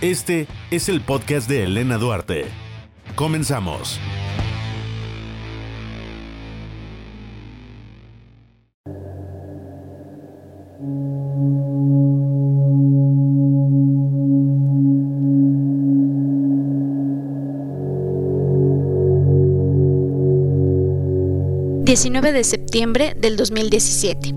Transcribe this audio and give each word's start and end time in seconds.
Este 0.00 0.46
es 0.70 0.88
el 0.88 1.00
podcast 1.00 1.48
de 1.48 1.64
Elena 1.64 1.98
Duarte. 1.98 2.46
Comenzamos. 3.16 4.00
...19 21.88 22.32
de 22.32 22.44
septiembre 22.44 23.16
del 23.18 23.38
2017 23.38 24.34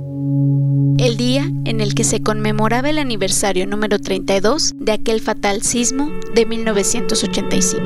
el 0.97 1.17
día 1.17 1.49
en 1.65 1.81
el 1.81 1.95
que 1.95 2.05
se 2.05 2.21
conmemoraba 2.21 2.89
el 2.89 2.97
aniversario 2.97 3.67
número 3.67 3.99
32 3.99 4.73
de 4.77 4.91
aquel 4.93 5.19
fatal 5.19 5.63
sismo 5.63 6.11
de 6.33 6.45
1985. 6.45 7.81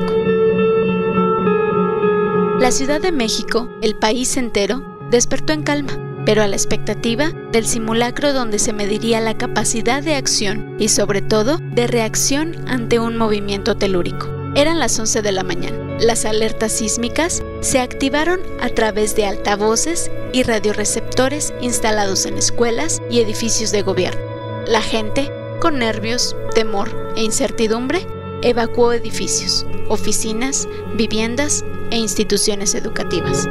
La 2.60 2.70
Ciudad 2.70 3.00
de 3.00 3.10
México, 3.10 3.68
el 3.80 3.96
país 3.96 4.36
entero, 4.36 4.98
despertó 5.10 5.52
en 5.54 5.62
calma, 5.62 5.98
pero 6.26 6.42
a 6.42 6.46
la 6.46 6.56
expectativa 6.56 7.32
del 7.50 7.66
simulacro 7.66 8.32
donde 8.34 8.58
se 8.60 8.72
mediría 8.72 9.20
la 9.20 9.36
capacidad 9.36 10.02
de 10.02 10.14
acción 10.14 10.76
y 10.78 10.88
sobre 10.88 11.22
todo 11.22 11.58
de 11.58 11.86
reacción 11.86 12.54
ante 12.68 13.00
un 13.00 13.16
movimiento 13.16 13.76
telúrico. 13.76 14.35
Eran 14.56 14.78
las 14.78 14.98
11 14.98 15.20
de 15.20 15.32
la 15.32 15.42
mañana. 15.42 15.98
Las 16.00 16.24
alertas 16.24 16.72
sísmicas 16.72 17.42
se 17.60 17.78
activaron 17.78 18.40
a 18.58 18.70
través 18.70 19.14
de 19.14 19.26
altavoces 19.26 20.10
y 20.32 20.44
radioreceptores 20.44 21.52
instalados 21.60 22.24
en 22.24 22.38
escuelas 22.38 23.02
y 23.10 23.20
edificios 23.20 23.70
de 23.70 23.82
gobierno. 23.82 24.22
La 24.66 24.80
gente, 24.80 25.30
con 25.60 25.78
nervios, 25.78 26.34
temor 26.54 27.12
e 27.16 27.22
incertidumbre, 27.22 28.06
evacuó 28.40 28.94
edificios, 28.94 29.66
oficinas, 29.90 30.66
viviendas 30.94 31.62
e 31.90 31.98
instituciones 31.98 32.74
educativas. 32.74 33.46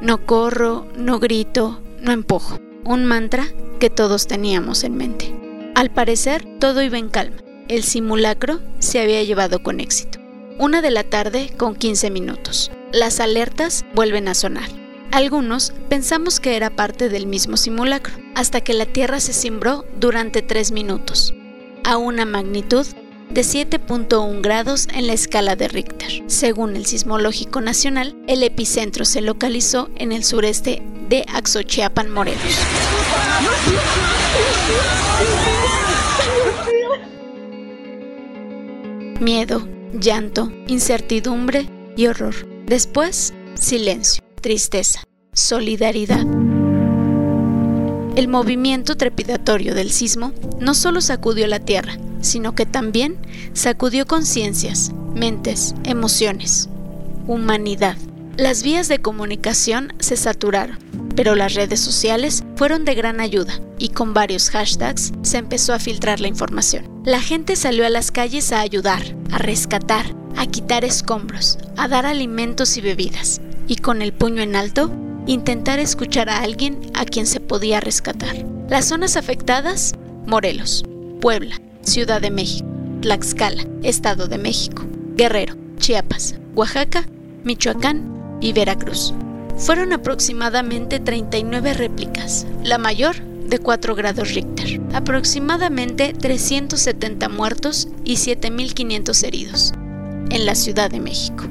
No 0.00 0.24
corro, 0.26 0.86
no 0.96 1.18
grito, 1.18 1.80
no 2.00 2.12
empujo. 2.12 2.56
Un 2.84 3.04
mantra 3.04 3.48
que 3.80 3.90
todos 3.90 4.28
teníamos 4.28 4.84
en 4.84 4.96
mente. 4.96 5.34
Al 5.74 5.90
parecer, 5.90 6.46
todo 6.60 6.82
iba 6.82 6.98
en 6.98 7.08
calma. 7.08 7.38
El 7.66 7.82
simulacro 7.82 8.60
se 8.78 9.00
había 9.00 9.24
llevado 9.24 9.64
con 9.64 9.80
éxito. 9.80 10.19
Una 10.60 10.82
de 10.82 10.90
la 10.90 11.04
tarde 11.04 11.50
con 11.56 11.74
15 11.74 12.10
minutos. 12.10 12.70
Las 12.92 13.18
alertas 13.18 13.86
vuelven 13.94 14.28
a 14.28 14.34
sonar. 14.34 14.68
Algunos 15.10 15.72
pensamos 15.88 16.38
que 16.38 16.54
era 16.54 16.68
parte 16.68 17.08
del 17.08 17.26
mismo 17.26 17.56
simulacro, 17.56 18.12
hasta 18.34 18.60
que 18.60 18.74
la 18.74 18.84
Tierra 18.84 19.20
se 19.20 19.32
cimbró 19.32 19.86
durante 19.96 20.42
3 20.42 20.72
minutos, 20.72 21.32
a 21.82 21.96
una 21.96 22.26
magnitud 22.26 22.86
de 23.30 23.40
7.1 23.40 24.42
grados 24.42 24.86
en 24.92 25.06
la 25.06 25.14
escala 25.14 25.56
de 25.56 25.68
Richter. 25.68 26.24
Según 26.26 26.76
el 26.76 26.84
Sismológico 26.84 27.62
Nacional, 27.62 28.14
el 28.26 28.42
epicentro 28.42 29.06
se 29.06 29.22
localizó 29.22 29.88
en 29.96 30.12
el 30.12 30.24
sureste 30.24 30.82
de 31.08 31.24
Axochiapan, 31.32 32.10
Morelos. 32.10 32.58
Miedo, 39.20 39.66
llanto, 39.92 40.52
incertidumbre 40.66 41.68
y 41.96 42.06
horror. 42.06 42.34
Después, 42.66 43.34
silencio, 43.54 44.22
tristeza, 44.40 45.02
solidaridad. 45.32 46.26
El 48.16 48.28
movimiento 48.28 48.96
trepidatorio 48.96 49.74
del 49.74 49.90
sismo 49.90 50.32
no 50.58 50.74
solo 50.74 51.00
sacudió 51.00 51.46
la 51.46 51.60
tierra, 51.60 51.96
sino 52.20 52.54
que 52.54 52.66
también 52.66 53.16
sacudió 53.52 54.06
conciencias, 54.06 54.92
mentes, 55.14 55.74
emociones, 55.84 56.68
humanidad. 57.26 57.96
Las 58.40 58.62
vías 58.62 58.88
de 58.88 59.02
comunicación 59.02 59.92
se 59.98 60.16
saturaron, 60.16 60.78
pero 61.14 61.34
las 61.34 61.52
redes 61.52 61.78
sociales 61.78 62.42
fueron 62.56 62.86
de 62.86 62.94
gran 62.94 63.20
ayuda 63.20 63.60
y 63.78 63.90
con 63.90 64.14
varios 64.14 64.48
hashtags 64.48 65.12
se 65.20 65.36
empezó 65.36 65.74
a 65.74 65.78
filtrar 65.78 66.20
la 66.20 66.28
información. 66.28 67.02
La 67.04 67.20
gente 67.20 67.54
salió 67.54 67.84
a 67.84 67.90
las 67.90 68.10
calles 68.10 68.50
a 68.52 68.62
ayudar, 68.62 69.02
a 69.30 69.36
rescatar, 69.36 70.06
a 70.38 70.46
quitar 70.46 70.86
escombros, 70.86 71.58
a 71.76 71.86
dar 71.86 72.06
alimentos 72.06 72.78
y 72.78 72.80
bebidas, 72.80 73.42
y 73.68 73.76
con 73.76 74.00
el 74.00 74.14
puño 74.14 74.40
en 74.40 74.56
alto, 74.56 74.90
intentar 75.26 75.78
escuchar 75.78 76.30
a 76.30 76.40
alguien 76.40 76.80
a 76.94 77.04
quien 77.04 77.26
se 77.26 77.40
podía 77.40 77.80
rescatar. 77.80 78.36
Las 78.70 78.86
zonas 78.86 79.18
afectadas, 79.18 79.92
Morelos, 80.24 80.82
Puebla, 81.20 81.60
Ciudad 81.82 82.22
de 82.22 82.30
México, 82.30 82.66
Tlaxcala, 83.02 83.66
Estado 83.82 84.28
de 84.28 84.38
México, 84.38 84.86
Guerrero, 85.14 85.58
Chiapas, 85.76 86.36
Oaxaca, 86.54 87.04
Michoacán 87.44 88.19
y 88.40 88.52
Veracruz. 88.52 89.14
Fueron 89.56 89.92
aproximadamente 89.92 91.00
39 91.00 91.74
réplicas, 91.74 92.46
la 92.64 92.78
mayor 92.78 93.16
de 93.20 93.58
4 93.58 93.94
grados 93.94 94.32
Richter, 94.34 94.80
aproximadamente 94.94 96.14
370 96.14 97.28
muertos 97.28 97.88
y 98.04 98.14
7.500 98.14 99.24
heridos 99.24 99.72
en 100.30 100.46
la 100.46 100.54
Ciudad 100.54 100.90
de 100.90 101.00
México, 101.00 101.44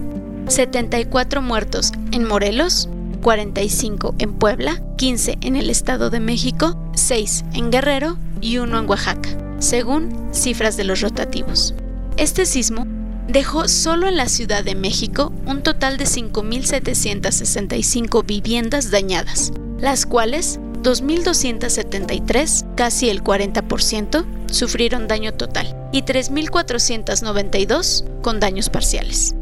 74 0.47 1.41
muertos 1.41 1.91
en 2.11 2.25
Morelos, 2.25 2.89
45 3.21 4.15
en 4.17 4.33
Puebla, 4.33 4.81
15 4.97 5.37
en 5.41 5.55
el 5.55 5.69
Estado 5.69 6.09
de 6.09 6.19
México, 6.21 6.79
6 6.95 7.45
en 7.53 7.69
Guerrero 7.69 8.17
y 8.41 8.57
1 8.57 8.79
en 8.79 8.89
Oaxaca, 8.89 9.29
según 9.59 10.29
cifras 10.31 10.77
de 10.77 10.85
los 10.85 11.01
rotativos. 11.01 11.75
Este 12.17 12.45
sismo 12.45 12.87
dejó 13.29 13.67
solo 13.67 14.07
en 14.07 14.17
la 14.17 14.27
Ciudad 14.27 14.63
de 14.63 14.73
México 14.75 15.31
un 15.45 15.61
total 15.61 15.97
de 15.97 16.05
5.765 16.05 18.25
viviendas 18.25 18.89
dañadas, 18.91 19.51
las 19.79 20.05
cuales 20.05 20.59
2.273, 20.83 22.75
casi 22.75 23.09
el 23.09 23.23
40%, 23.23 24.25
sufrieron 24.47 25.07
daño 25.07 25.33
total 25.33 25.75
y 25.91 26.03
3.492 26.03 28.05
con 28.21 28.39
daños 28.39 28.69
parciales. 28.69 29.35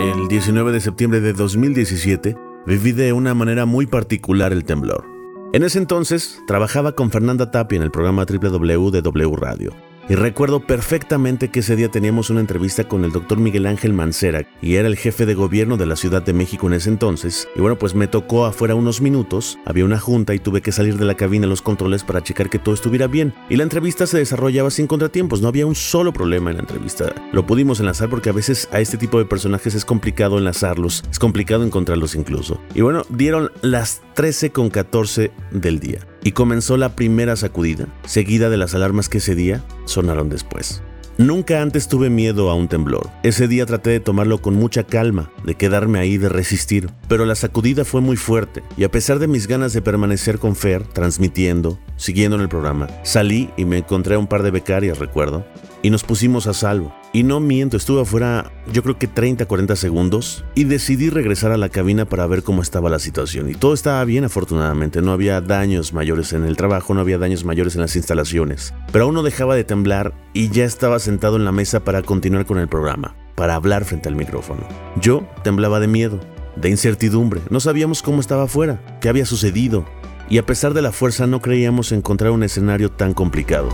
El 0.00 0.26
19 0.28 0.72
de 0.72 0.80
septiembre 0.80 1.20
de 1.20 1.32
2017 1.32 2.36
viví 2.66 2.90
de 2.92 3.12
una 3.12 3.34
manera 3.34 3.66
muy 3.66 3.86
particular 3.86 4.52
el 4.52 4.64
temblor. 4.64 5.04
En 5.52 5.64
ese 5.64 5.78
entonces 5.78 6.38
trabajaba 6.46 6.92
con 6.92 7.10
Fernanda 7.10 7.50
Tapia 7.50 7.74
en 7.76 7.82
el 7.82 7.90
programa 7.90 8.24
WW 8.24 8.90
de 8.90 9.02
W 9.02 9.36
Radio 9.36 9.89
y 10.10 10.16
recuerdo 10.16 10.58
perfectamente 10.58 11.50
que 11.50 11.60
ese 11.60 11.76
día 11.76 11.88
teníamos 11.88 12.30
una 12.30 12.40
entrevista 12.40 12.88
con 12.88 13.04
el 13.04 13.12
doctor 13.12 13.38
Miguel 13.38 13.66
Ángel 13.66 13.92
Mancera, 13.92 14.44
y 14.60 14.74
era 14.74 14.88
el 14.88 14.96
jefe 14.96 15.24
de 15.24 15.34
gobierno 15.34 15.76
de 15.76 15.86
la 15.86 15.94
Ciudad 15.94 16.20
de 16.20 16.32
México 16.32 16.66
en 16.66 16.72
ese 16.72 16.88
entonces. 16.88 17.46
Y 17.54 17.60
bueno, 17.60 17.78
pues 17.78 17.94
me 17.94 18.08
tocó 18.08 18.44
afuera 18.44 18.74
unos 18.74 19.00
minutos, 19.00 19.56
había 19.64 19.84
una 19.84 20.00
junta 20.00 20.34
y 20.34 20.40
tuve 20.40 20.62
que 20.62 20.72
salir 20.72 20.98
de 20.98 21.04
la 21.04 21.14
cabina 21.14 21.46
a 21.46 21.48
los 21.48 21.62
controles 21.62 22.02
para 22.02 22.24
checar 22.24 22.50
que 22.50 22.58
todo 22.58 22.74
estuviera 22.74 23.06
bien. 23.06 23.32
Y 23.48 23.54
la 23.54 23.62
entrevista 23.62 24.04
se 24.04 24.18
desarrollaba 24.18 24.72
sin 24.72 24.88
contratiempos, 24.88 25.42
no 25.42 25.46
había 25.46 25.64
un 25.64 25.76
solo 25.76 26.12
problema 26.12 26.50
en 26.50 26.56
la 26.56 26.62
entrevista. 26.62 27.14
Lo 27.30 27.46
pudimos 27.46 27.78
enlazar 27.78 28.10
porque 28.10 28.30
a 28.30 28.32
veces 28.32 28.68
a 28.72 28.80
este 28.80 28.96
tipo 28.96 29.16
de 29.16 29.26
personajes 29.26 29.76
es 29.76 29.84
complicado 29.84 30.38
enlazarlos, 30.38 31.04
es 31.08 31.20
complicado 31.20 31.62
encontrarlos 31.62 32.16
incluso. 32.16 32.60
Y 32.74 32.80
bueno, 32.80 33.04
dieron 33.10 33.52
las 33.62 34.02
13 34.20 34.50
con 34.50 34.68
14 34.68 35.30
del 35.50 35.80
día 35.80 36.06
y 36.22 36.32
comenzó 36.32 36.76
la 36.76 36.94
primera 36.94 37.36
sacudida, 37.36 37.86
seguida 38.04 38.50
de 38.50 38.58
las 38.58 38.74
alarmas 38.74 39.08
que 39.08 39.16
ese 39.16 39.34
día 39.34 39.64
sonaron 39.86 40.28
después. 40.28 40.82
Nunca 41.16 41.62
antes 41.62 41.88
tuve 41.88 42.10
miedo 42.10 42.50
a 42.50 42.54
un 42.54 42.68
temblor. 42.68 43.08
Ese 43.22 43.48
día 43.48 43.64
traté 43.64 43.88
de 43.88 44.00
tomarlo 44.00 44.42
con 44.42 44.56
mucha 44.56 44.84
calma, 44.84 45.32
de 45.46 45.54
quedarme 45.54 46.00
ahí, 46.00 46.18
de 46.18 46.28
resistir, 46.28 46.90
pero 47.08 47.24
la 47.24 47.34
sacudida 47.34 47.86
fue 47.86 48.02
muy 48.02 48.18
fuerte 48.18 48.62
y 48.76 48.84
a 48.84 48.90
pesar 48.90 49.20
de 49.20 49.26
mis 49.26 49.46
ganas 49.46 49.72
de 49.72 49.80
permanecer 49.80 50.38
con 50.38 50.54
Fer, 50.54 50.82
transmitiendo, 50.84 51.78
siguiendo 51.96 52.36
en 52.36 52.42
el 52.42 52.50
programa, 52.50 52.88
salí 53.04 53.48
y 53.56 53.64
me 53.64 53.78
encontré 53.78 54.16
a 54.16 54.18
un 54.18 54.26
par 54.26 54.42
de 54.42 54.50
becarias, 54.50 54.98
recuerdo, 54.98 55.46
y 55.80 55.88
nos 55.88 56.04
pusimos 56.04 56.46
a 56.46 56.52
salvo. 56.52 56.94
Y 57.12 57.24
no 57.24 57.40
miento, 57.40 57.76
estuve 57.76 58.02
afuera 58.02 58.52
yo 58.72 58.84
creo 58.84 58.96
que 58.96 59.08
30, 59.08 59.46
40 59.46 59.74
segundos 59.74 60.44
y 60.54 60.64
decidí 60.64 61.10
regresar 61.10 61.50
a 61.50 61.56
la 61.56 61.68
cabina 61.68 62.04
para 62.04 62.26
ver 62.28 62.44
cómo 62.44 62.62
estaba 62.62 62.88
la 62.88 63.00
situación. 63.00 63.50
Y 63.50 63.54
todo 63.54 63.74
estaba 63.74 64.04
bien 64.04 64.22
afortunadamente, 64.22 65.02
no 65.02 65.10
había 65.10 65.40
daños 65.40 65.92
mayores 65.92 66.32
en 66.32 66.44
el 66.44 66.56
trabajo, 66.56 66.94
no 66.94 67.00
había 67.00 67.18
daños 67.18 67.44
mayores 67.44 67.74
en 67.74 67.80
las 67.80 67.96
instalaciones. 67.96 68.74
Pero 68.92 69.06
aún 69.06 69.14
no 69.14 69.24
dejaba 69.24 69.56
de 69.56 69.64
temblar 69.64 70.14
y 70.32 70.50
ya 70.50 70.64
estaba 70.64 71.00
sentado 71.00 71.36
en 71.36 71.44
la 71.44 71.50
mesa 71.50 71.80
para 71.80 72.02
continuar 72.02 72.46
con 72.46 72.58
el 72.58 72.68
programa, 72.68 73.16
para 73.34 73.56
hablar 73.56 73.84
frente 73.84 74.08
al 74.08 74.14
micrófono. 74.14 74.62
Yo 75.00 75.28
temblaba 75.42 75.80
de 75.80 75.88
miedo, 75.88 76.20
de 76.54 76.70
incertidumbre, 76.70 77.40
no 77.50 77.58
sabíamos 77.58 78.02
cómo 78.02 78.20
estaba 78.20 78.44
afuera, 78.44 78.98
qué 79.00 79.08
había 79.08 79.26
sucedido. 79.26 79.84
Y 80.28 80.38
a 80.38 80.46
pesar 80.46 80.74
de 80.74 80.82
la 80.82 80.92
fuerza 80.92 81.26
no 81.26 81.40
creíamos 81.40 81.90
encontrar 81.90 82.30
un 82.30 82.44
escenario 82.44 82.92
tan 82.92 83.14
complicado. 83.14 83.68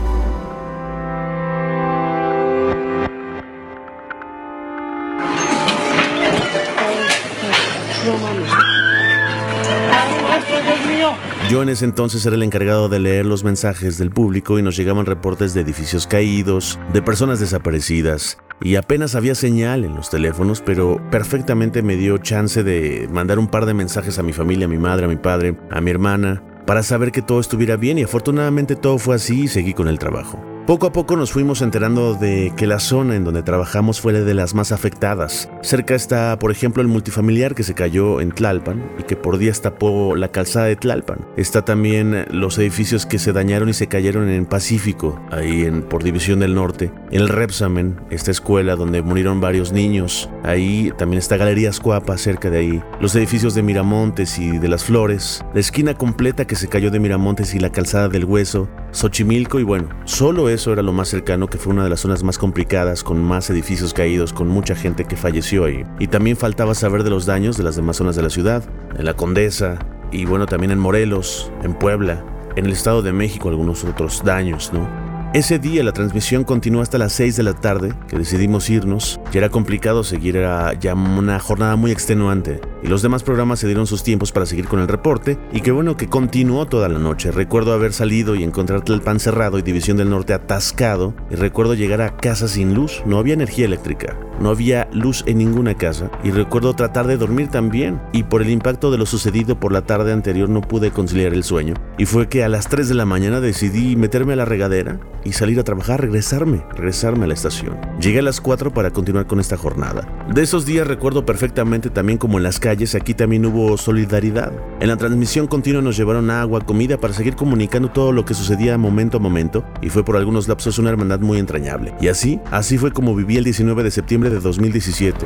Yo 11.50 11.62
en 11.62 11.68
ese 11.68 11.84
entonces 11.84 12.24
era 12.26 12.36
el 12.36 12.42
encargado 12.42 12.88
de 12.88 12.98
leer 12.98 13.26
los 13.26 13.44
mensajes 13.44 13.98
del 13.98 14.10
público 14.10 14.58
y 14.58 14.62
nos 14.62 14.76
llegaban 14.76 15.06
reportes 15.06 15.54
de 15.54 15.60
edificios 15.60 16.06
caídos, 16.06 16.78
de 16.92 17.02
personas 17.02 17.40
desaparecidas, 17.40 18.38
y 18.60 18.76
apenas 18.76 19.14
había 19.14 19.34
señal 19.34 19.84
en 19.84 19.94
los 19.94 20.10
teléfonos, 20.10 20.62
pero 20.62 21.00
perfectamente 21.10 21.82
me 21.82 21.96
dio 21.96 22.18
chance 22.18 22.64
de 22.64 23.08
mandar 23.12 23.38
un 23.38 23.48
par 23.48 23.66
de 23.66 23.74
mensajes 23.74 24.18
a 24.18 24.22
mi 24.22 24.32
familia, 24.32 24.64
a 24.64 24.68
mi 24.68 24.78
madre, 24.78 25.04
a 25.04 25.08
mi 25.08 25.16
padre, 25.16 25.56
a 25.70 25.80
mi 25.80 25.90
hermana, 25.90 26.42
para 26.66 26.82
saber 26.82 27.12
que 27.12 27.22
todo 27.22 27.38
estuviera 27.38 27.76
bien. 27.76 27.98
Y 27.98 28.04
afortunadamente 28.04 28.74
todo 28.74 28.98
fue 28.98 29.16
así 29.16 29.42
y 29.42 29.48
seguí 29.48 29.74
con 29.74 29.88
el 29.88 29.98
trabajo. 29.98 30.55
Poco 30.66 30.88
a 30.88 30.92
poco 30.92 31.14
nos 31.14 31.30
fuimos 31.30 31.62
enterando 31.62 32.14
de 32.14 32.52
que 32.56 32.66
la 32.66 32.80
zona 32.80 33.14
en 33.14 33.22
donde 33.22 33.44
trabajamos 33.44 34.00
fue 34.00 34.12
de 34.12 34.34
las 34.34 34.52
más 34.52 34.72
afectadas. 34.72 35.48
Cerca 35.62 35.94
está, 35.94 36.36
por 36.40 36.50
ejemplo, 36.50 36.82
el 36.82 36.88
multifamiliar 36.88 37.54
que 37.54 37.62
se 37.62 37.74
cayó 37.74 38.20
en 38.20 38.32
Tlalpan 38.32 38.82
y 38.98 39.04
que 39.04 39.14
por 39.14 39.38
días 39.38 39.62
tapó 39.62 40.16
la 40.16 40.32
calzada 40.32 40.66
de 40.66 40.74
Tlalpan. 40.74 41.24
Está 41.36 41.64
también 41.64 42.26
los 42.32 42.58
edificios 42.58 43.06
que 43.06 43.20
se 43.20 43.32
dañaron 43.32 43.68
y 43.68 43.74
se 43.74 43.86
cayeron 43.86 44.28
en 44.28 44.44
Pacífico, 44.44 45.20
ahí 45.30 45.66
en, 45.66 45.82
por 45.82 46.02
División 46.02 46.40
del 46.40 46.56
Norte. 46.56 46.90
En 47.12 47.20
el 47.20 47.28
Repsamen, 47.28 48.00
esta 48.10 48.32
escuela 48.32 48.74
donde 48.74 49.02
murieron 49.02 49.40
varios 49.40 49.70
niños. 49.70 50.28
Ahí 50.42 50.92
también 50.98 51.18
está 51.18 51.36
Galerías 51.36 51.78
Cuapa, 51.78 52.18
cerca 52.18 52.50
de 52.50 52.58
ahí. 52.58 52.82
Los 53.00 53.14
edificios 53.14 53.54
de 53.54 53.62
Miramontes 53.62 54.36
y 54.40 54.58
de 54.58 54.66
las 54.66 54.82
Flores. 54.82 55.44
La 55.54 55.60
esquina 55.60 55.94
completa 55.94 56.44
que 56.44 56.56
se 56.56 56.66
cayó 56.66 56.90
de 56.90 56.98
Miramontes 56.98 57.54
y 57.54 57.60
la 57.60 57.70
calzada 57.70 58.08
del 58.08 58.24
Hueso. 58.24 58.68
Xochimilco 58.90 59.60
y 59.60 59.62
bueno, 59.62 59.90
solo 60.06 60.48
eso 60.56 60.72
era 60.72 60.82
lo 60.82 60.92
más 60.92 61.08
cercano 61.08 61.46
que 61.46 61.58
fue 61.58 61.72
una 61.72 61.84
de 61.84 61.90
las 61.90 62.00
zonas 62.00 62.22
más 62.22 62.38
complicadas, 62.38 63.04
con 63.04 63.22
más 63.22 63.48
edificios 63.50 63.94
caídos, 63.94 64.32
con 64.32 64.48
mucha 64.48 64.74
gente 64.74 65.04
que 65.04 65.14
falleció 65.14 65.66
ahí. 65.66 65.84
Y 65.98 66.08
también 66.08 66.36
faltaba 66.36 66.74
saber 66.74 67.04
de 67.04 67.10
los 67.10 67.26
daños 67.26 67.56
de 67.56 67.62
las 67.62 67.76
demás 67.76 67.96
zonas 67.96 68.16
de 68.16 68.22
la 68.22 68.30
ciudad, 68.30 68.64
en 68.98 69.04
la 69.04 69.14
Condesa 69.14 69.78
y 70.10 70.24
bueno, 70.24 70.46
también 70.46 70.70
en 70.72 70.78
Morelos, 70.78 71.52
en 71.62 71.74
Puebla, 71.74 72.24
en 72.56 72.64
el 72.64 72.72
Estado 72.72 73.02
de 73.02 73.12
México 73.12 73.50
algunos 73.50 73.84
otros 73.84 74.22
daños, 74.24 74.72
¿no? 74.72 74.88
Ese 75.34 75.58
día 75.58 75.84
la 75.84 75.92
transmisión 75.92 76.44
continuó 76.44 76.80
hasta 76.80 76.96
las 76.96 77.12
6 77.12 77.36
de 77.36 77.42
la 77.42 77.52
tarde, 77.52 77.92
que 78.08 78.16
decidimos 78.16 78.70
irnos. 78.70 79.20
Ya 79.32 79.40
era 79.40 79.50
complicado 79.50 80.02
seguir, 80.02 80.36
era 80.36 80.72
ya 80.72 80.94
una 80.94 81.38
jornada 81.38 81.76
muy 81.76 81.90
extenuante. 81.90 82.60
Y 82.82 82.88
los 82.88 83.02
demás 83.02 83.22
programas 83.22 83.58
se 83.58 83.66
dieron 83.66 83.86
sus 83.86 84.02
tiempos 84.02 84.32
para 84.32 84.46
seguir 84.46 84.68
con 84.68 84.80
el 84.80 84.88
reporte, 84.88 85.38
y 85.52 85.60
qué 85.60 85.70
bueno 85.70 85.96
que 85.96 86.08
continuó 86.08 86.66
toda 86.66 86.88
la 86.88 86.98
noche. 86.98 87.30
Recuerdo 87.30 87.72
haber 87.72 87.92
salido 87.92 88.34
y 88.34 88.44
encontrar 88.44 88.84
pan 89.02 89.20
cerrado 89.20 89.58
y 89.58 89.62
División 89.62 89.96
del 89.96 90.10
Norte 90.10 90.32
atascado, 90.32 91.14
y 91.30 91.34
recuerdo 91.34 91.74
llegar 91.74 92.00
a 92.02 92.16
casa 92.16 92.48
sin 92.48 92.74
luz, 92.74 93.02
no 93.06 93.18
había 93.18 93.34
energía 93.34 93.64
eléctrica, 93.64 94.18
no 94.40 94.50
había 94.50 94.88
luz 94.92 95.24
en 95.26 95.38
ninguna 95.38 95.74
casa, 95.74 96.10
y 96.22 96.30
recuerdo 96.30 96.74
tratar 96.74 97.06
de 97.06 97.16
dormir 97.16 97.48
también, 97.48 98.00
y 98.12 98.24
por 98.24 98.42
el 98.42 98.50
impacto 98.50 98.90
de 98.90 98.98
lo 98.98 99.06
sucedido 99.06 99.58
por 99.58 99.72
la 99.72 99.82
tarde 99.82 100.12
anterior 100.12 100.48
no 100.48 100.60
pude 100.60 100.90
conciliar 100.90 101.32
el 101.32 101.44
sueño. 101.44 101.74
Y 101.98 102.06
fue 102.06 102.28
que 102.28 102.44
a 102.44 102.48
las 102.48 102.68
3 102.68 102.88
de 102.88 102.94
la 102.94 103.06
mañana 103.06 103.40
decidí 103.40 103.96
meterme 103.96 104.34
a 104.34 104.36
la 104.36 104.44
regadera 104.44 105.00
y 105.24 105.32
salir 105.32 105.58
a 105.58 105.64
trabajar, 105.64 106.00
regresarme, 106.00 106.64
regresarme 106.74 107.24
a 107.24 107.28
la 107.28 107.34
estación. 107.34 107.78
Llegué 108.00 108.20
a 108.20 108.22
las 108.22 108.40
4 108.40 108.72
para 108.72 108.90
continuar 108.90 109.26
con 109.26 109.40
esta 109.40 109.56
jornada. 109.56 110.06
De 110.32 110.42
esos 110.42 110.66
días 110.66 110.86
recuerdo 110.86 111.24
perfectamente 111.24 111.90
también 111.90 112.18
como 112.18 112.38
en 112.38 112.44
las 112.44 112.60
calles 112.66 112.96
aquí 112.96 113.14
también 113.14 113.46
hubo 113.46 113.76
solidaridad. 113.78 114.52
En 114.80 114.88
la 114.88 114.96
transmisión 114.96 115.46
continua 115.46 115.80
nos 115.80 115.96
llevaron 115.96 116.32
agua, 116.32 116.62
comida 116.62 116.98
para 116.98 117.14
seguir 117.14 117.36
comunicando 117.36 117.92
todo 117.92 118.10
lo 118.10 118.24
que 118.24 118.34
sucedía 118.34 118.76
momento 118.76 119.18
a 119.18 119.20
momento 119.20 119.64
y 119.82 119.88
fue 119.88 120.04
por 120.04 120.16
algunos 120.16 120.48
lapsos 120.48 120.76
una 120.80 120.90
hermandad 120.90 121.20
muy 121.20 121.38
entrañable. 121.38 121.94
Y 122.00 122.08
así, 122.08 122.40
así 122.50 122.76
fue 122.76 122.90
como 122.90 123.14
viví 123.14 123.36
el 123.36 123.44
19 123.44 123.84
de 123.84 123.90
septiembre 123.92 124.30
de 124.30 124.40
2017. 124.40 125.24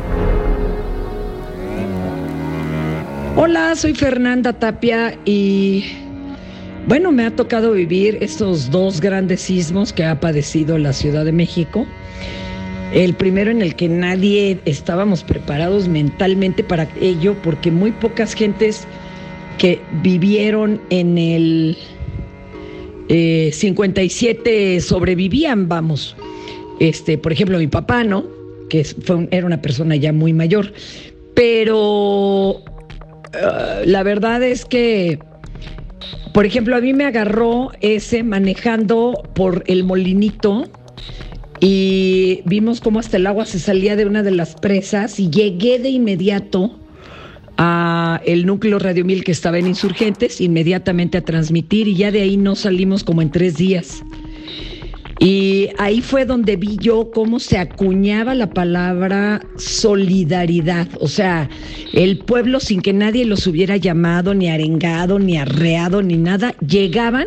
Hola, 3.37 3.75
soy 3.75 3.95
Fernanda 3.95 4.53
Tapia 4.53 5.19
y 5.25 5.97
bueno, 6.87 7.11
me 7.11 7.25
ha 7.25 7.35
tocado 7.35 7.73
vivir 7.73 8.19
estos 8.21 8.71
dos 8.71 9.01
grandes 9.01 9.41
sismos 9.41 9.95
que 9.95 10.05
ha 10.05 10.21
padecido 10.21 10.77
la 10.77 10.93
Ciudad 10.93 11.25
de 11.25 11.33
México. 11.33 11.87
El 12.93 13.15
primero 13.15 13.51
en 13.51 13.63
el 13.63 13.77
que 13.77 13.89
nadie 13.89 14.59
estábamos 14.65 15.23
preparados 15.23 15.89
mentalmente 15.89 16.65
para 16.65 16.89
ello, 17.01 17.37
porque 17.43 17.71
muy 17.71 17.93
pocas 17.93 18.35
gentes 18.35 18.87
que 19.59 19.81
vivieron 20.03 20.81
en 20.91 21.17
el 21.19 21.77
57 23.09 24.77
eh, 24.77 24.81
sobrevivían, 24.81 25.69
vamos. 25.69 26.17
Este, 26.81 27.19
por 27.19 27.33
ejemplo, 27.33 27.59
mi 27.59 27.67
papá, 27.67 28.03
¿no? 28.03 28.25
Que 28.69 28.85
fue 28.85 29.29
era 29.31 29.47
una 29.47 29.61
persona 29.61 29.97
ya 29.97 30.13
muy 30.13 30.33
mayor. 30.33 30.73
Pero 31.35 32.63
ah, 33.35 33.83
la 33.85 34.03
verdad 34.03 34.43
es 34.43 34.65
que 34.65 35.19
por 36.33 36.47
ejemplo, 36.47 36.77
a 36.77 36.81
mí 36.81 36.93
me 36.93 37.05
agarró 37.05 37.73
ese 37.81 38.23
manejando 38.23 39.21
por 39.35 39.65
el 39.67 39.83
molinito 39.83 40.69
y 41.61 42.41
vimos 42.47 42.81
cómo 42.81 42.99
hasta 42.99 43.19
el 43.19 43.27
agua 43.27 43.45
se 43.45 43.59
salía 43.59 43.95
de 43.95 44.07
una 44.07 44.23
de 44.23 44.31
las 44.31 44.55
presas 44.55 45.21
y 45.21 45.31
llegué 45.31 45.79
de 45.79 45.91
inmediato 45.91 46.79
a 47.59 48.23
el 48.25 48.47
núcleo 48.47 48.79
Radio 48.79 49.05
Mil 49.05 49.23
que 49.23 49.33
estaba 49.33 49.59
en 49.59 49.67
Insurgentes, 49.67 50.41
inmediatamente 50.41 51.19
a 51.19 51.21
transmitir 51.21 51.89
y 51.89 51.97
ya 51.97 52.11
de 52.11 52.23
ahí 52.23 52.39
no 52.39 52.57
salimos 52.57 53.05
como 53.05 53.21
en 53.21 53.31
tres 53.31 53.57
días. 53.57 54.03
Y 55.23 55.69
ahí 55.77 56.01
fue 56.01 56.25
donde 56.25 56.57
vi 56.57 56.79
yo 56.81 57.11
cómo 57.11 57.41
se 57.41 57.59
acuñaba 57.59 58.35
la 58.35 58.49
palabra 58.49 59.47
solidaridad. 59.57 60.89
O 60.99 61.09
sea, 61.09 61.51
el 61.93 62.21
pueblo 62.21 62.59
sin 62.59 62.81
que 62.81 62.95
nadie 62.95 63.27
los 63.27 63.47
hubiera 63.47 63.77
llamado, 63.77 64.33
ni 64.33 64.49
arengado, 64.49 65.19
ni 65.19 65.37
arreado, 65.37 66.01
ni 66.01 66.17
nada, 66.17 66.55
llegaban 66.67 67.27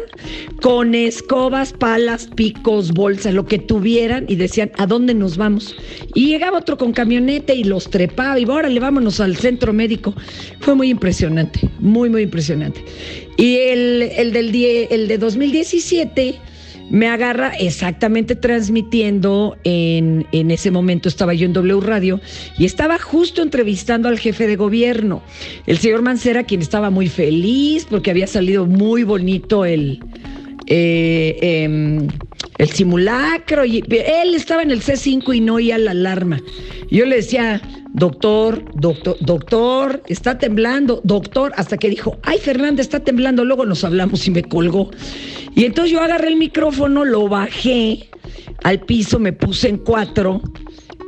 con 0.59 0.95
escobas, 0.95 1.71
palas, 1.71 2.27
picos, 2.35 2.93
bolsas, 2.93 3.35
lo 3.35 3.45
que 3.45 3.59
tuvieran 3.59 4.25
y 4.27 4.37
decían, 4.37 4.71
¿a 4.79 4.87
dónde 4.87 5.13
nos 5.13 5.37
vamos? 5.37 5.75
Y 6.15 6.29
llegaba 6.29 6.57
otro 6.57 6.79
con 6.79 6.93
camioneta 6.93 7.53
y 7.53 7.63
los 7.63 7.91
trepaba 7.91 8.39
y 8.39 8.45
órale, 8.45 8.79
vámonos 8.79 9.19
al 9.19 9.35
centro 9.37 9.71
médico. 9.71 10.15
Fue 10.61 10.73
muy 10.73 10.89
impresionante, 10.89 11.69
muy, 11.77 12.09
muy 12.09 12.23
impresionante. 12.23 12.83
Y 13.37 13.57
el, 13.57 14.01
el 14.17 14.33
del 14.33 14.55
el 14.89 15.07
de 15.07 15.17
2017 15.19 16.39
me 16.89 17.07
agarra 17.07 17.49
exactamente 17.49 18.35
transmitiendo 18.35 19.57
en, 19.63 20.25
en, 20.31 20.51
ese 20.51 20.71
momento 20.71 21.09
estaba 21.09 21.33
yo 21.33 21.45
en 21.45 21.53
W 21.53 21.81
Radio 21.81 22.19
y 22.57 22.65
estaba 22.65 22.99
justo 22.99 23.41
entrevistando 23.41 24.09
al 24.09 24.19
jefe 24.19 24.47
de 24.47 24.55
gobierno, 24.55 25.23
el 25.65 25.77
señor 25.77 26.01
Mancera, 26.01 26.43
quien 26.43 26.61
estaba 26.61 26.89
muy 26.89 27.07
feliz 27.07 27.87
porque 27.89 28.11
había 28.11 28.27
salido 28.27 28.65
muy 28.65 29.03
bonito 29.03 29.65
el, 29.65 29.99
eh, 30.67 31.37
em, 31.41 32.07
el 32.57 32.69
simulacro 32.69 33.65
y 33.65 33.83
él 33.89 34.35
estaba 34.35 34.61
en 34.61 34.71
el 34.71 34.81
C5 34.81 35.35
y 35.35 35.41
no 35.41 35.55
oía 35.55 35.77
la 35.77 35.91
alarma. 35.91 36.39
Yo 36.89 37.05
le 37.05 37.17
decía, 37.17 37.61
doctor, 37.93 38.63
doctor, 38.75 39.17
doctor, 39.19 40.03
está 40.07 40.37
temblando, 40.37 41.01
doctor, 41.03 41.51
hasta 41.55 41.77
que 41.77 41.89
dijo, 41.89 42.17
ay 42.23 42.37
Fernanda, 42.37 42.81
está 42.81 42.99
temblando, 42.99 43.43
luego 43.45 43.65
nos 43.65 43.83
hablamos 43.83 44.27
y 44.27 44.31
me 44.31 44.43
colgó. 44.43 44.91
Y 45.55 45.65
entonces 45.65 45.91
yo 45.91 46.01
agarré 46.01 46.29
el 46.29 46.37
micrófono, 46.37 47.05
lo 47.05 47.27
bajé 47.27 48.09
al 48.63 48.79
piso, 48.81 49.19
me 49.19 49.33
puse 49.33 49.69
en 49.69 49.77
cuatro, 49.77 50.41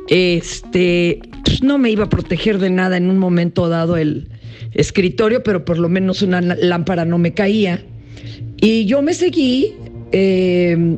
este, 0.08 1.20
pues 1.44 1.62
no 1.62 1.78
me 1.78 1.90
iba 1.90 2.04
a 2.04 2.08
proteger 2.08 2.58
de 2.58 2.70
nada 2.70 2.96
en 2.96 3.10
un 3.10 3.18
momento 3.18 3.68
dado 3.68 3.96
el 3.96 4.28
escritorio, 4.72 5.42
pero 5.42 5.64
por 5.64 5.78
lo 5.78 5.88
menos 5.88 6.22
una 6.22 6.40
lámpara 6.40 7.04
no 7.04 7.18
me 7.18 7.34
caía. 7.34 7.82
Y 8.58 8.86
yo 8.86 9.02
me 9.02 9.14
seguí 9.14 9.74
eh, 10.12 10.96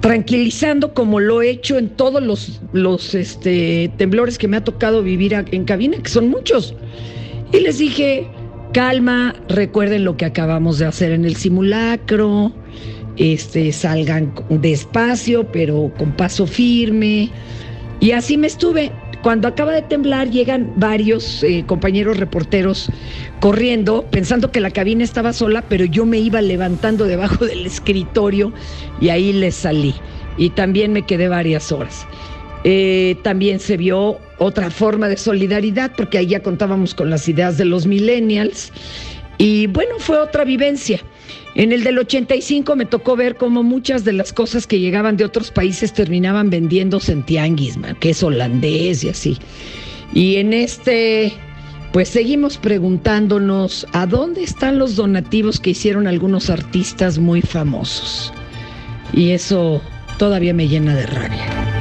tranquilizando 0.00 0.94
como 0.94 1.20
lo 1.20 1.42
he 1.42 1.50
hecho 1.50 1.78
en 1.78 1.88
todos 1.88 2.22
los, 2.22 2.60
los 2.72 3.14
este, 3.14 3.90
temblores 3.96 4.38
que 4.38 4.48
me 4.48 4.56
ha 4.56 4.64
tocado 4.64 5.02
vivir 5.02 5.34
en 5.34 5.64
cabina, 5.64 5.98
que 6.02 6.08
son 6.08 6.28
muchos. 6.28 6.74
Y 7.52 7.60
les 7.60 7.78
dije, 7.78 8.26
calma, 8.74 9.36
recuerden 9.48 10.04
lo 10.04 10.16
que 10.16 10.24
acabamos 10.24 10.78
de 10.78 10.86
hacer 10.86 11.12
en 11.12 11.24
el 11.24 11.36
simulacro, 11.36 12.52
este, 13.16 13.72
salgan 13.72 14.34
despacio, 14.50 15.50
pero 15.52 15.92
con 15.96 16.10
paso 16.12 16.46
firme. 16.46 17.30
Y 18.00 18.10
así 18.10 18.36
me 18.36 18.48
estuve. 18.48 18.90
Cuando 19.22 19.48
acaba 19.48 19.72
de 19.72 19.82
temblar, 19.82 20.28
llegan 20.30 20.72
varios 20.76 21.42
eh, 21.44 21.64
compañeros 21.66 22.18
reporteros 22.18 22.90
corriendo, 23.40 24.04
pensando 24.10 24.50
que 24.50 24.60
la 24.60 24.70
cabina 24.70 25.04
estaba 25.04 25.32
sola, 25.32 25.62
pero 25.68 25.84
yo 25.84 26.04
me 26.04 26.18
iba 26.18 26.42
levantando 26.42 27.04
debajo 27.04 27.46
del 27.46 27.64
escritorio 27.64 28.52
y 29.00 29.08
ahí 29.10 29.32
les 29.32 29.54
salí. 29.54 29.94
Y 30.36 30.50
también 30.50 30.92
me 30.92 31.06
quedé 31.06 31.28
varias 31.28 31.70
horas. 31.70 32.06
Eh, 32.64 33.16
también 33.22 33.60
se 33.60 33.76
vio 33.76 34.18
otra 34.38 34.70
forma 34.70 35.08
de 35.08 35.16
solidaridad, 35.16 35.92
porque 35.96 36.18
ahí 36.18 36.26
ya 36.26 36.40
contábamos 36.40 36.94
con 36.94 37.10
las 37.10 37.28
ideas 37.28 37.58
de 37.58 37.66
los 37.66 37.86
millennials. 37.86 38.72
Y 39.38 39.66
bueno, 39.68 39.96
fue 39.98 40.18
otra 40.18 40.44
vivencia. 40.44 41.00
En 41.54 41.72
el 41.72 41.84
del 41.84 41.98
85 41.98 42.74
me 42.74 42.86
tocó 42.86 43.14
ver 43.14 43.36
cómo 43.36 43.62
muchas 43.62 44.04
de 44.04 44.12
las 44.12 44.32
cosas 44.32 44.66
que 44.66 44.80
llegaban 44.80 45.16
de 45.16 45.24
otros 45.24 45.50
países 45.50 45.92
terminaban 45.92 46.50
vendiéndose 46.50 47.12
en 47.12 47.22
tianguis, 47.22 47.78
que 48.00 48.10
es 48.10 48.22
holandés 48.22 49.04
y 49.04 49.08
así. 49.10 49.38
Y 50.12 50.36
en 50.36 50.52
este 50.52 51.32
pues 51.92 52.08
seguimos 52.08 52.56
preguntándonos 52.56 53.86
a 53.92 54.04
dónde 54.06 54.42
están 54.42 54.80
los 54.80 54.96
donativos 54.96 55.60
que 55.60 55.70
hicieron 55.70 56.08
algunos 56.08 56.50
artistas 56.50 57.20
muy 57.20 57.40
famosos. 57.40 58.32
Y 59.12 59.30
eso 59.30 59.80
todavía 60.18 60.52
me 60.54 60.66
llena 60.66 60.96
de 60.96 61.06
rabia. 61.06 61.73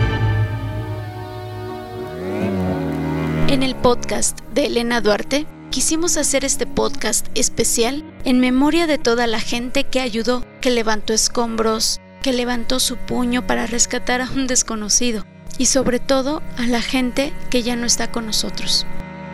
En 3.54 3.62
el 3.62 3.76
podcast 3.76 4.40
de 4.56 4.66
Elena 4.66 5.00
Duarte, 5.00 5.46
quisimos 5.70 6.18
hacer 6.18 6.44
este 6.44 6.66
podcast 6.66 7.28
especial 7.36 8.04
en 8.26 8.40
memoria 8.40 8.88
de 8.88 8.98
toda 8.98 9.28
la 9.28 9.40
gente 9.40 9.84
que 9.84 10.00
ayudó, 10.00 10.44
que 10.60 10.72
levantó 10.72 11.14
escombros, 11.14 12.02
que 12.24 12.34
levantó 12.34 12.80
su 12.80 12.98
puño 12.98 13.46
para 13.46 13.68
rescatar 13.68 14.22
a 14.22 14.32
un 14.32 14.48
desconocido 14.48 15.24
y 15.60 15.68
sobre 15.68 16.00
todo 16.00 16.42
a 16.58 16.66
la 16.66 16.82
gente 16.82 17.32
que 17.52 17.62
ya 17.62 17.76
no 17.76 17.86
está 17.86 18.12
con 18.12 18.26
nosotros. 18.26 18.88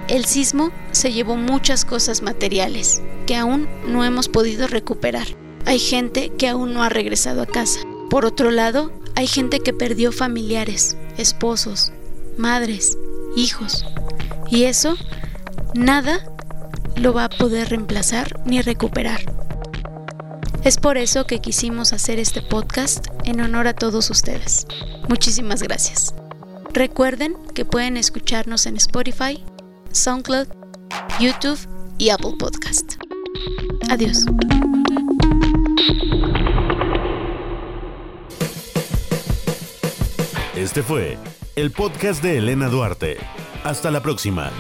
El 0.10 0.26
sismo 0.26 0.74
se 0.92 1.14
llevó 1.14 1.38
muchas 1.38 1.86
cosas 1.86 2.22
materiales 2.22 3.02
que 3.26 3.38
aún 3.38 3.70
no 3.88 4.04
hemos 4.04 4.28
podido 4.28 4.68
recuperar. 4.68 5.28
Hay 5.66 5.80
gente 5.80 6.34
que 6.38 6.50
aún 6.50 6.74
no 6.74 6.84
ha 6.84 6.90
regresado 6.90 7.42
a 7.42 7.46
casa. 7.46 7.80
Por 8.10 8.26
otro 8.26 8.52
lado, 8.52 8.92
hay 9.16 9.28
gente 9.28 9.62
que 9.62 9.72
perdió 9.72 10.12
familiares, 10.12 10.98
esposos, 11.18 11.94
madres, 12.38 12.98
hijos. 13.38 13.86
Y 14.50 14.64
eso, 14.64 14.98
nada 15.74 16.20
lo 16.96 17.14
va 17.14 17.26
a 17.26 17.30
poder 17.30 17.70
reemplazar 17.70 18.40
ni 18.46 18.62
recuperar. 18.62 19.22
Es 20.64 20.78
por 20.78 20.98
eso 20.98 21.26
que 21.26 21.40
quisimos 21.40 21.94
hacer 21.94 22.20
este 22.20 22.42
podcast 22.42 23.08
en 23.24 23.40
honor 23.40 23.68
a 23.68 23.74
todos 23.74 24.10
ustedes. 24.10 24.68
Muchísimas 25.08 25.64
gracias. 25.64 26.14
Recuerden 26.74 27.36
que 27.56 27.64
pueden 27.64 27.96
escucharnos 27.96 28.66
en 28.66 28.76
Spotify, 28.76 29.44
SoundCloud, 29.92 30.48
YouTube 31.20 31.60
y 31.98 32.10
Apple 32.10 32.34
Podcast. 32.38 32.96
Adiós. 33.90 34.26
Este 40.56 40.84
fue 40.84 41.18
el 41.56 41.72
podcast 41.72 42.22
de 42.22 42.38
Elena 42.38 42.68
Duarte. 42.68 43.18
Hasta 43.70 43.92
la 43.92 44.02
próxima. 44.02 44.52